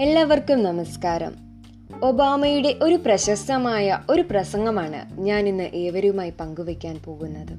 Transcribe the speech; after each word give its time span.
എല്ലാവർക്കും 0.00 0.62
നമസ്കാരം. 0.62 1.34
ഒബാമയുടെ 2.02 2.74
ഒരു 2.82 2.94
പ്രശസ്തമായ 2.94 3.98
ഒരു 4.10 4.22
പ്രസംഗമാണ് 4.22 5.20
ഞാൻ 5.20 5.48
ഇന്ന് 5.48 5.64
ഏവരുമായി 5.64 6.32
പങ്കുവയ്ക്കാൻ 6.40 7.00
പോകുന്നത്. 7.04 7.54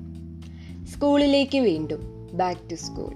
സ്കൂളിലേക്ക് 0.85 1.57
വീണ്ടും 1.57 2.29
ബാക്ക് 2.33 2.69
ടു 2.71 2.75
സ്കൂൾ 2.75 3.13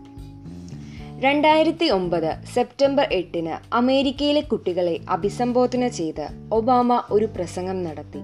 രണ്ടായിരത്തി 1.19 1.85
ഒമ്പത് 1.85 2.35
സെപ്റ്റംബർ 2.53 3.07
എട്ടിന് 3.11 3.75
അമേരിക്കയിലെ 3.75 4.41
കുട്ടികളെ 4.41 4.99
അഭിസംബോധന 5.09 5.87
ചെയ്ത് 5.87 6.27
ഒബാമ 6.51 7.03
ഒരു 7.11 7.25
പ്രസംഗം 7.25 7.83
നടത്തി. 7.83 8.19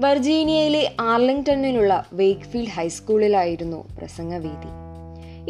വെർജീനിയയിലെ 0.00 0.92
ആർലിംഗ്ടണിലുള്ള 1.00 2.04
വെയ്ക്ക്ഫീൽഡ് 2.12 2.70
ഹൈസ്കൂളിലായിരുന്നു 2.70 3.88
പ്രസംഗവേദി 3.98 4.72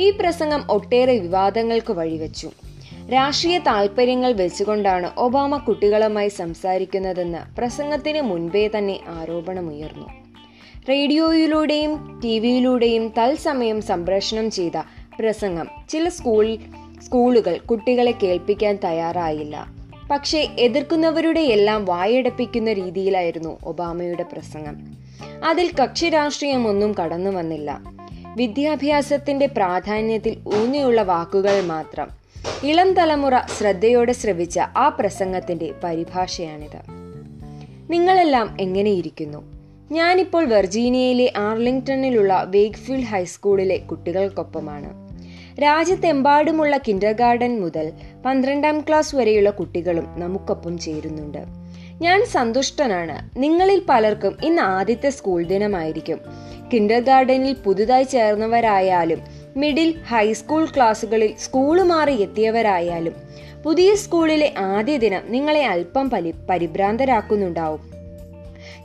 ഈ 0.03 0.11
പ്രസംഗം 0.11 0.65
ഒട്ടേറെ 0.71 1.19
വിവാദങ്ങൾക്ക് 1.19 1.93
വഴിവെച്ചു. 1.93 2.51
രാഷ്ട്രീയ 3.13 3.59
താൽപ്പര്യങ്ങൾ 3.59 4.33
വെച്ചുകൊണ്ടാണ് 4.33 5.11
ഒബാമ 5.19 5.57
കുട്ടികളുമായി 5.57 6.29
സംസാരിക്കുന്നതെന്ന് 6.29 7.57
പ്രസംഗത്തിന് 7.57 8.21
മുൻപേ 8.21 8.71
തന്നെ 8.79 9.01
ആരോപണമുയർന്നു. 9.09 10.07
റേഡിയോയിലൂടെയും 10.89 12.21
ടി 12.25 12.39
വിയിലൂടെയും 12.39 13.13
തത്സമയം 13.19 13.83
സംപ്രേഷണം 13.83 14.51
ചെയ്ത 14.51 14.73
പ്രസംഗം 15.21 15.69
ചില 15.89 16.09
സ്കൂൾ 16.09 16.57
സ്കൂളുകൾ 17.05 17.59
കുട്ടികളെ 17.59 18.11
കേൾപ്പിക്കാൻ 18.11 18.79
തയ്യാറായില്ല. 18.85 19.67
പക്ഷേ 20.11 20.49
എതിർക്കുന്നവരുടെ 20.59 21.41
എല്ലാം 21.41 21.85
വായടപ്പിക്കുന്ന 21.85 22.73
രീതിയിലായിരുന്നു 22.73 23.59
ഒബാമയുടെ 23.65 24.23
പ്രസംഗം. 24.23 24.77
അതിൽ 25.45 25.71
കക്ഷി 25.83 26.09
രാഷ്ട്രീയമൊന്നും 26.09 26.95
കടന്നു 26.95 27.31
വന്നില്ല 27.31 27.96
വിദ്യാഭ്യാസത്തിന്റെ 28.37 29.47
പ്രാധാന്യത്തിൽ 29.47 30.37
ഊന്നിയുള്ള 30.49 31.03
വാക്കുകൾ 31.03 31.61
മാത്രം. 31.61 32.09
ഇളം 32.63 32.95
തലമുറ 32.95 33.33
ശ്രദ്ധയോടെ 33.59 34.13
ശ്രവിച്ച 34.13 34.61
ആ 34.77 34.89
പ്രസംഗത്തിന്റെ 34.89 35.73
പരിഭാഷയാണിത്. 35.85 36.81
നിങ്ങളെല്ലാം 37.91 38.57
എങ്ങനെയിരിക്കുന്നു? 38.61 39.53
ഞാനിപ്പോൾ 39.93 40.45
വെർജീനിയയിലെ 40.45 41.33
ആർലിംഗ്ടണിലുള്ള 41.37 42.45
വേഗ്ഫീൽഡ് 42.49 43.05
ഹൈസ്കൂളിലെ 43.05 43.77
കുട്ടികൾക്കൊപ്പമാണ്. 43.77 45.07
രാജ്യത്തെമ്പാടുമുള്ള 45.63 46.79
കിൻഡർ 46.89 47.13
ഗാർഡൻ 47.13 47.61
മുതൽ 47.61 47.93
പന്ത്രണ്ടാം 48.25 48.81
ക്ലാസ് 48.81 49.17
വരെയുള്ള 49.17 49.51
കുട്ടികളും 49.51 50.21
നമുക്കൊപ്പം 50.21 50.79
ചേരുന്നുണ്ട്. 50.79 51.67
ഞാൻ 52.03 52.27
സന്തുഷ്ടനാണ്. 52.27 53.41
നിങ്ങളിൽ 53.41 53.83
പലർക്കും 53.89 54.37
ഇന്ന് 54.45 54.63
ആദ്യത്തെ 54.63 55.11
സ്കൂൾ 55.11 55.43
ദിനമായിരിക്കും. 55.43 56.19
കിൻഡർ 56.73 57.01
ഗാർഡനിൽ 57.01 57.57
പുതുതായി 57.65 58.05
ചേർന്നവരായാലും 58.05 59.21
മിഡിൽ 59.57 59.95
ഹൈസ്കൂൾ 60.09 60.65
ക്ലാസ്സുകളിൽ 60.65 61.35
സ്കൂൾ 61.39 61.83
മാറി 61.83 62.23
എത്തിയവരായാലും 62.23 63.13
പുതിയ 63.65 63.95
സ്കൂളിലെ 63.95 64.55
ആദ്യ 64.59 64.97
ദിനം 64.97 65.23
നിങ്ങളെ 65.29 65.67
അല്പം 65.67 66.11
പരി 66.11 66.35
പരിഭ്രാന്തരാക്കുന്നുണ്ടാവും. 66.51 67.81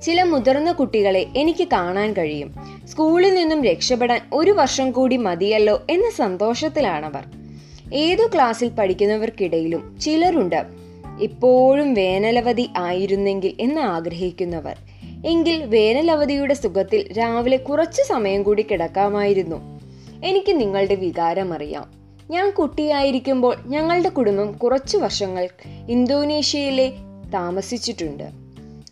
ചില 0.02 0.24
മുതിർന്ന 0.24 0.72
കുട്ടികളെ 0.72 1.26
എനിക്ക് 1.38 1.68
കാണാൻ 1.68 2.14
കഴിയും. 2.14 2.56
സ്കൂളിൽ 2.88 3.36
നിന്നും 3.36 3.64
രക്ഷപ്പെടാൻ 3.64 4.22
ഒരു 4.34 4.52
വർഷം 4.52 4.92
കൂടി 4.92 5.18
മതിയല്ലോ 5.18 5.82
എന്ന 5.90 6.10
സന്തോഷത്തിലാണവർ. 6.10 7.24
ഏതു 7.94 8.30
ക്ലാസ്സിൽ 8.36 8.70
പഠിക്കുന്നവർക്കിടയിലും 8.70 9.98
ചിലരുണ്ട്. 10.02 10.64
ഇപ്പോഴും 11.22 11.94
വേനലവധി 11.94 12.70
ആയിരുന്നെങ്കിൽ 12.78 13.54
എന്ന് 13.60 13.82
ആഗ്രഹിക്കുന്നവർ. 13.82 14.76
എങ്കിൽ 15.26 15.66
വേനലവധിയുടെ 15.66 16.54
സുഖത്തിൽ 16.54 17.18
രാവിലെ 17.20 17.58
കുറച്ചു 17.58 18.02
സമയം 18.02 18.44
കൂടി 18.44 18.62
കിടക്കാമായിരുന്നു. 18.62 19.80
എനിക്ക് 20.26 20.60
നിങ്ങളുടെ 20.60 20.96
വികാരമറിയാം 20.96 21.92
ഞാൻ 22.30 22.52
കുട്ടിയായിരിക്കുമ്പോൾ 22.52 23.56
ഞങ്ങളുടെ 23.66 24.10
കുടുംബം 24.10 24.52
കുറച്ചു 24.52 24.98
വർഷങ്ങൾ 24.98 25.50
ഇന്തോനേഷ്യയിലെ 25.90 26.92
താമസിച്ചിട്ടുണ്ട്. 27.34 28.24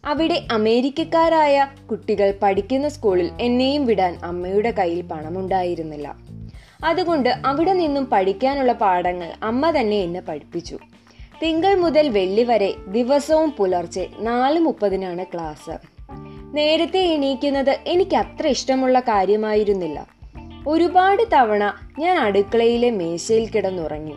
അവിടെ 0.05 0.41
അമേരിക്കക്കാരായ 0.51 1.67
കുട്ടികൾ 1.91 2.33
പഠിക്കുന്ന 2.43 2.89
സ്കൂളിൽ 2.89 3.29
എന്നെയും 3.41 3.85
വിടാൻ 3.85 4.19
അമ്മയുടെ 4.23 4.71
കയ്യിൽ 4.71 5.01
പണമുണ്ടായിരുന്നില്ല. 5.01 6.15
അതുകൊണ്ട് 6.83 7.29
അവിടെ 7.45 7.73
നിന്നും 7.73 8.05
പഠിക്കാനുള്ള 8.05 8.73
പാഠങ്ങൾ 8.73 9.33
അമ്മ 9.43 9.79
തന്നെ 9.79 9.97
എന്നെ 9.97 10.21
പഠിപ്പിച്ചു. 10.21 10.77
തിങ്കൾ 11.43 11.75
മുതൽ 11.75 12.09
വെള്ളി 12.09 12.43
വരെ 12.43 12.73
ദിവസവും 12.87 13.53
പുലർച്ചെ 13.57 14.07
നാല് 14.19 14.59
മുപ്പതിനാണ് 14.59 15.25
ക്ലാസ്. 15.25 15.98
നേരത്തെ 16.53 16.99
എണീക്കുന്നത് 16.99 17.77
എനിക്ക് 17.87 18.15
അത്ര 18.15 18.47
ഇഷ്ടമുള്ള 18.47 18.99
കാര്യമായിരുന്നില്ല. 18.99 20.05
ഒരുപാട് 20.67 21.23
തവണ 21.33 21.73
ഞാൻ 21.99 22.17
അടുക്കളയിലെ 22.17 22.89
മേശയിൽ 22.89 23.49
കിടന്നുറങ്ങി. 23.49 24.15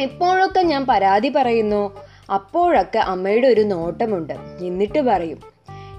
എപ്പോഴൊക്കെ 0.00 0.60
ഞാൻ 0.60 0.86
പരാതി 0.86 1.28
പറയുന്നു 1.28 1.96
അപ്പോഴൊക്കെ 2.34 2.98
അമ്മയുടെ 2.98 3.46
ഒരു 3.46 3.60
നോട്ടമുണ്ട്. 3.60 4.32
എന്നിട്ട് 4.60 4.98
പറയും 4.98 5.38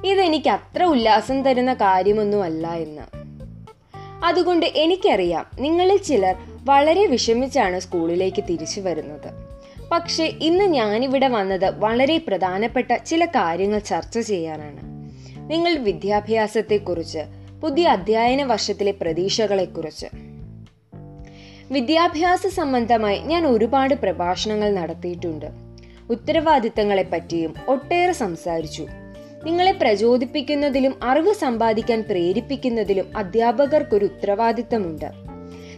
ഇതെനിക്ക് 0.05 0.49
അത്ര 0.49 0.83
ഉല്ലാസം 0.83 1.43
തരുന്ന 1.43 1.73
കാര്യമൊന്നുമല്ല 1.73 2.67
എന്ന്. 2.67 3.17
അതുകൊണ്ട് 4.25 4.65
എനിക്കറിയാം 4.65 5.45
നിങ്ങളിൽ 5.59 5.97
ചിലർ 5.97 6.35
വളരെ 6.65 7.05
വിഷമിച്ചാണ് 7.05 7.79
സ്കൂളിലേക്ക് 7.79 8.43
തിരിച്ചു 8.43 8.81
വരുന്നത്. 8.81 9.49
പക്ഷേ 9.91 10.25
ഇന്ന് 10.25 10.65
ഞാനിവിടെ 10.65 11.27
വന്നത് 11.27 11.79
വളരെ 11.79 12.17
പ്രധാനപ്പെട്ട 12.17 12.93
ചില 12.93 13.25
കാര്യങ്ങൾ 13.25 13.79
ചർച്ച 13.79 14.19
ചെയ്യാനാണ്. 14.19 14.88
നിങ്ങൾ 15.49 15.75
വിദ്യാഭ്യാസത്തെക്കുറിച്ച് 15.75 17.19
പുതിയ 17.63 17.87
അധ്യയന 17.87 18.43
വർഷത്തിലെ 18.43 18.91
പ്രതീക്ഷകളെക്കുറിച്ച്. 18.91 20.05
വിദ്യാഭ്യാസ 21.71 22.47
സംബന്ധമായി 22.47 23.19
ഞാൻ 23.19 23.47
ഒരുപാട് 23.47 23.95
പ്രഭാഷണങ്ങൾ 23.95 24.73
നടത്തിയിട്ടുണ്ട്. 24.73 25.45
ഉത്തരവാദിത്തങ്ങളെ 26.09 27.05
പറ്റിയും 27.13 27.53
ഒട്ടേറെ 27.67 28.11
സംസാരിച്ചു. 28.11 28.87
നിങ്ങളെ 29.43 29.71
പ്രചോദിപ്പിക്കുന്നതിലും 29.71 30.95
അറിവ് 31.03 31.33
സമ്പാദിക്കാൻ 31.33 32.03
പ്രേരിപ്പിക്കുന്നതിലും 32.09 33.17
അധ്യാപകർക്കൊരു 33.17 34.05
ഉത്തരവാദിത്തമുണ്ട്. 34.05 35.11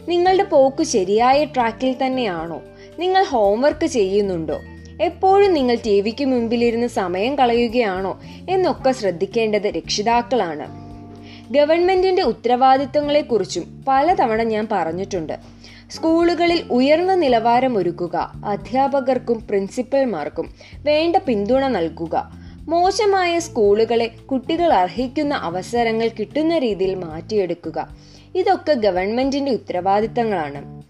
നിങ്ങളുടെ 0.07 0.43
പോക്ക് 0.43 0.83
ശരിയായ 0.83 1.45
ട്രാക്കിൽ 1.45 2.05
തന്നെയാണോ? 2.05 2.61
നിങ്ങൾ 2.99 3.23
ഹോംവർക്ക് 3.23 3.85
ചെയ്യുന്നുണ്ടോ? 3.85 4.61
എപ്പോഴും 5.01 5.53
നിങ്ങൾ 5.53 5.77
ടി 5.85 6.01
വിക്ക് 6.01 6.25
മുമ്പിലിരുന്ന് 6.25 6.87
സമയം 6.87 7.35
കളയുകയാണോ 7.35 8.19
എന്നൊക്കെ 8.49 8.91
ശ്രദ്ധിക്കേണ്ടത് 8.91 9.67
രക്ഷിതാക്കളാണ്. 9.67 10.67
ഗവൺമെന്റിന്റെ 11.53 12.21
ഉത്തരവാദിത്തങ്ങളെക്കുറിച്ചും 12.21 13.85
പലതവണ 13.87 14.43
ഞാൻ 14.43 14.67
പറഞ്ഞിട്ടുണ്ട്. 14.71 15.39
സ്കൂളുകളിൽ 15.89 16.67
ഉയർന്ന 16.71 17.15
നിലവാരം 17.15 17.77
ഒരുക്കുക 17.77 18.31
അധ്യാപകർക്കും 18.45 19.47
പ്രിൻസിപ്പൽമാർക്കും 19.47 20.53
വേണ്ട 20.83 21.15
പിന്തുണ 21.15 21.67
നൽകുക 21.67 22.31
മോശമായ 22.69 23.39
സ്കൂളുകളെ 23.39 24.07
കുട്ടികൾ 24.31 24.73
അർഹിക്കുന്ന 24.73 25.33
അവസരങ്ങൾ 25.33 26.07
കിട്ടുന്ന 26.07 26.57
രീതിയിൽ 26.57 26.95
മാറ്റിയെടുക്കുക 26.95 27.89
ഇതൊക്കെ 28.35 28.73
ഗവൺമെന്റിന്റെ 28.73 29.51
ഉത്തരവാദിത്തങ്ങളാണ്. 29.51 30.80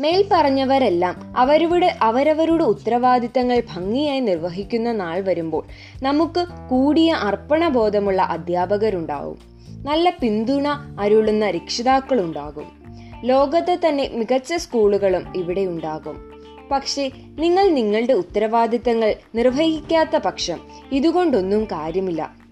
മേൽ 0.00 0.24
പറഞ്ഞവരെല്ലാം 0.32 1.34
അവരുടെ 1.36 1.96
അവരവരുടെ 2.02 2.64
ഉത്തരവാദിത്തങ്ങൾ 2.64 3.62
ഭംഗിയായി 3.74 4.20
നിർവഹിക്കുന്ന 4.20 4.92
നാൾ 4.92 5.20
വരുമ്പോൾ 5.20 5.64
നമുക്ക് 6.02 6.46
കൂടിയ 6.70 7.12
അർപ്പണബോധമുള്ള 7.12 8.22
അധ്യാപകരുണ്ടാവും. 8.22 9.38
നല്ല 9.84 10.10
പിന്തുണ 10.20 10.68
അരുളുന്ന 11.00 11.50
രക്ഷിതാക്കളുണ്ടാകും. 11.50 12.84
ലോകത്തെ 13.24 13.78
തന്നെ 13.88 14.10
മികച്ച 14.12 14.54
സ്കൂളുകളും 14.54 15.32
ഇവിടെ 15.36 15.60
ഉണ്ടാകും. 15.60 16.30
പക്ഷേ 16.72 17.10
നിങ്ങൾ 17.38 17.68
നിങ്ങളുടെ 17.68 18.12
ഉത്തരവാദിത്തങ്ങൾ 18.12 19.14
നിർവഹിക്കാത്ത 19.34 20.16
പക്ഷം 20.16 20.60
ഇതുകൊണ്ടൊന്നും 20.92 21.64
കാര്യമില്ല. 21.64 22.44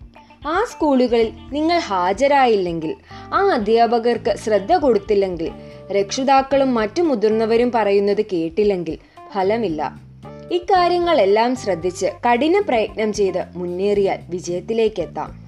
ആ 0.48 0.64
സ്കൂളുകളിൽ 0.70 1.32
നിങ്ങൾ 1.52 1.78
ഹാജരായില്ലെങ്കിൽ 1.78 2.94
ആ 3.34 3.50
അധ്യാപകർക്ക് 3.54 4.36
ശ്രദ്ധ 4.36 4.72
കൊടുത്തില്ലെങ്കിൽ 4.72 5.52
രക്ഷിതാക്കളും 5.92 6.74
മറ്റു 6.74 7.02
മുതിർന്നവരും 7.02 7.72
പറയുന്നത് 7.74 8.22
കേട്ടില്ലെങ്കിൽ 8.22 8.98
ഫലമില്ല. 9.34 9.96
ഇക്കാര്യങ്ങളെല്ലാം 10.50 11.56
ശ്രദ്ധിച്ച് 11.56 12.06
കഠിന 12.06 12.60
പ്രയത്നം 12.60 13.12
ചെയ്ത് 13.12 13.44
മുന്നേറിയാൽ 13.56 14.18
വിജയത്തിലേക്കെത്താം. 14.28 15.42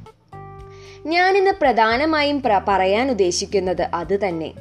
ഞാനിന്ന് 1.07 1.51
പ്രധാനമായും 1.51 2.43
പറയാൻ 2.69 3.11
ഉദ്ദേശിക്കുന്നത് 3.11 3.89
അത് 3.95 4.29
തന്നെ. 4.29 4.53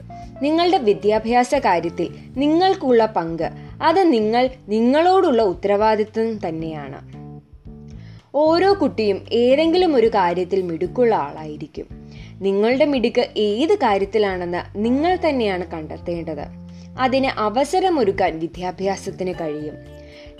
നിങ്ങളുടെ 0.41 0.77
വിദ്യാഭ്യാസ 0.77 1.55
കാര്യത്തിൽ 1.55 2.15
നിങ്ങൾക്കുള്ള 2.37 3.05
പങ്ക് 3.05 3.49
അത് 3.83 4.13
നിങ്ങൾ 4.13 4.49
നിങ്ങളോടുള്ള 4.67 5.41
ഉത്തരവാദിത്വം 5.41 6.47
തന്നെയാണ്. 6.47 7.23
ഓരോ 8.35 8.73
കുട്ടിയും 8.73 9.25
ഏതെങ്കിലും 9.31 9.95
ഒരു 9.95 10.07
കാര്യത്തിൽ 10.07 10.61
മിടുക്കുള്ള 10.61 11.15
ആളായിരിക്കും. 11.15 12.02
നിങ്ങളുടെ 12.43 12.85
മിടുക്ക് 12.85 13.27
ഏത് 13.37 13.75
കാര്യത്തിലാണെന്ന് 13.75 14.61
നിങ്ങൾ 14.75 15.17
തന്നെയാണ് 15.29 15.71
കണ്ടെത്തേണ്ടത്. 15.71 16.63
അതിന് 16.99 17.39
അവസരമൊരുക്കാൻ 17.39 18.39
വിദ്യാഭ്യാസത്തിന് 18.39 19.33
കഴിയും. 19.41 19.73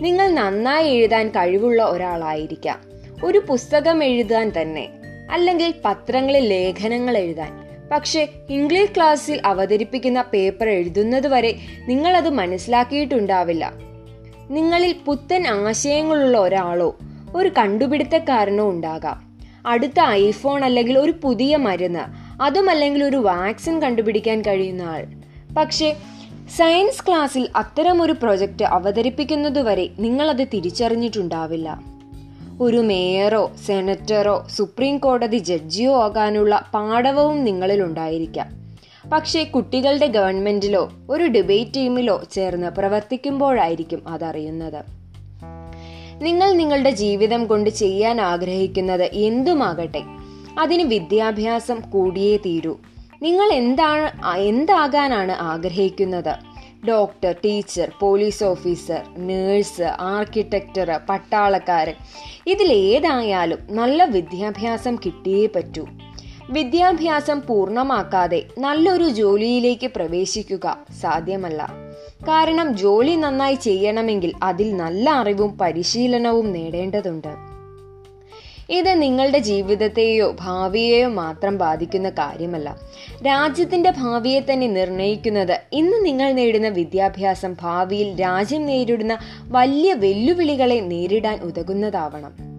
നിങ്ങൾ 0.02 0.28
നന്നായി 0.28 0.90
എഴുതാൻ 0.90 1.30
കഴിവുള്ള 1.30 1.84
ഒരാളായിരിക്കാം. 1.84 2.80
ഒരു 3.24 3.42
പുസ്തകം 3.50 4.04
എഴുതാൻ 4.04 4.52
തന്നെ 4.62 4.90
അല്ലെങ്കിൽ 5.32 5.74
പത്രങ്ങളിൽ 5.86 6.48
ലേഖനങ്ങൾ 6.48 7.18
എഴുതാൻ. 7.18 7.64
പക്ഷേ 7.92 8.28
ഇംഗ്ലീഷ് 8.50 8.96
ക്ലാസ്സിൽ 8.96 9.42
അവതരിപ്പിക്കുന്ന 9.46 10.22
പേപ്പർ 10.22 10.70
എഴുതുന്നത് 10.70 11.28
വരെ 11.28 11.56
നിങ്ങളത് 11.88 12.30
മനസ്സിലാക്കിയിട്ടുണ്ടാവില്ല. 12.30 13.74
നിങ്ങളിൽ 14.50 14.96
പുത്തൻ 15.06 15.48
ആശയങ്ങളുള്ള 15.48 16.38
ഒരാളോ 16.38 16.96
ഒരു 17.36 17.50
കണ്ടുപിടുത്തക്കാരനോ 17.58 18.70
ഉണ്ടാകാം. 18.70 19.23
അടുത്ത 19.66 20.00
ഐഫോൺ 20.00 20.66
അല്ലെങ്കിൽ 20.66 21.00
ഒരു 21.00 21.14
പുതിയ 21.24 21.58
മരുന്ന് 21.58 22.00
അതുമല്ലെങ്കിൽ 22.44 23.04
ഒരു 23.04 23.18
വാക്സിൻ 23.18 23.82
കണ്ടുപിടിക്കാൻ 23.82 24.42
കഴിയുന്ന 24.42 24.82
ആൾ. 24.82 25.08
പക്ഷേ 25.58 25.96
സയൻസ് 26.58 27.08
ക്ലാസ്സിൽ 27.08 27.48
അത്തരമൊരു 27.56 28.12
പ്രൊജക്റ്റ് 28.12 28.64
അവതരിപ്പിക്കുന്നതുവരെ 28.64 29.90
നിങ്ങളത് 30.00 30.48
തിരിച്ചറിഞ്ഞിട്ടുണ്ടാവില്ല. 30.54 31.82
ഒരു 32.62 32.78
മേയറോ 32.78 33.52
സെനറ്ററോ 33.66 34.48
സുപ്രീം 34.58 34.98
കോടതി 34.98 35.38
ജഡ്ജിയോ 35.38 36.04
ആകാനുള്ള 36.04 36.70
പാടവവും 36.74 37.44
നിങ്ങളിൽ 37.46 37.84
ഉണ്ടായിരിക്കാം. 37.84 38.48
പക്ഷേ 39.10 39.44
കുട്ടികളുടെ 39.44 40.08
ഗവൺമെന്റിലോ 40.08 40.92
ഒരു 41.10 41.24
ഡിബേറ്റ് 41.24 41.72
ടീമിലോ 41.76 42.24
ചേർന്ന് 42.32 42.72
പ്രവർത്തിക്കുമ്പോഴായിരിക്കും 42.72 44.08
അതറിയുന്നത്. 44.08 45.03
നിങ്ങൾ 46.24 46.50
നിങ്ങളുടെ 46.52 46.92
ജീവിതം 46.92 47.42
കൊണ്ട് 47.46 47.70
ചെയ്യാൻ 47.70 48.18
ആഗ്രഹിക്കുന്നത് 48.22 49.04
എന്തുമാകട്ടെ 49.04 50.02
അതിന് 50.60 50.84
വിദ്യാഭ്യാസം 50.84 51.78
കൂടിയേ 51.90 52.38
തീരൂ. 52.38 52.74
നിങ്ങൾ 53.22 53.50
എന്താണ് 53.54 54.06
എന്താകാനാണ് 54.52 55.32
ആഗ്രഹിക്കുന്നത്? 55.32 56.34
Doctor 56.88 57.36
teacher 57.46 57.92
police 58.00 58.44
officer 58.44 59.02
nurse 59.18 59.90
architect 60.12 60.90
പട്ടാളക്കാരൻ 61.10 61.98
ഇതിലേതായാലും 62.48 63.60
നല്ല 63.72 64.04
വിദ്യാഭ്യാസം 64.16 64.96
കിട്ടിയേ 64.96 65.46
പറ്റൂ. 65.46 65.86
വിദ്യാഭ്യാസം 66.50 67.42
പൂർണമാക്കാതെ 67.48 68.44
നല്ലൊരു 68.60 69.10
ജോലിയിലേക്ക് 69.10 69.88
പ്രവേശിക്കുക 69.88 70.78
സാധ്യമല്ല. 71.02 71.74
കാരണം 72.24 72.78
ജോലി 72.78 73.16
നന്നായി 73.16 73.56
ചെയ്യണമെങ്കിൽ 73.56 74.34
അതിൽ 74.44 74.78
നല്ല 74.78 75.10
അറിവും 75.10 75.58
പരിശീലനവും 75.58 76.52
നേടേണ്ടതുണ്ട്. 76.52 77.54
ഇത് 78.70 79.02
നിങ്ങളുടെ 79.02 79.40
ജീവിതത്തെയോ 79.40 80.36
ഭാവിയെയോ 80.40 81.08
മാത്രം 81.08 81.58
ബാധിക്കുന്ന 81.58 82.10
കാര്യമല്ല. 82.10 82.78
രാജ്യത്തിന്റെ 83.28 83.92
ഭാവിയെ 83.92 84.40
തന്നെ 84.40 84.68
നിർണയിക്കുന്നത് 84.68 85.60
ഇന്ന് 85.72 86.06
നിങ്ങൾ 86.06 86.32
നേടുന്ന 86.32 86.68
വിദ്യാഭ്യാസം 86.68 87.56
ഭാവിയിൽ 87.62 88.22
രാജ്യം 88.22 88.66
നേരിടുന്ന 88.66 89.18
വലിയ 89.42 89.94
വെല്ലുവിളികളെ 89.94 90.80
നേരിടാൻ 90.80 91.40
ഉതകുന്നതാവണം. 91.40 92.53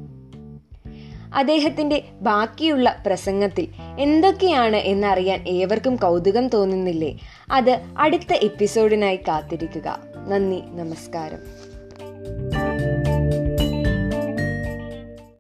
അദ്ദേഹത്തിന്റെ 1.34 2.04
ബാക്കിയുള്ള 2.20 3.02
പ്രസംഗത്തിൽ 3.06 3.68
എന്തൊക്കെയാണ് 3.98 4.76
എന്നറിയാൻ 4.76 5.44
ഏവർക്കും 5.48 5.96
കൗതുകം 5.96 6.48
തോന്നുന്നില്ലേ? 6.48 7.18
അത് 7.52 7.80
അടുത്ത 7.98 8.32
എപ്പിസോഡിനായി 8.32 9.16
കാത്തിരിക്കുക. 9.16 9.98
നന്ദി 10.28 10.62
നമസ്കാരം. 10.66 11.73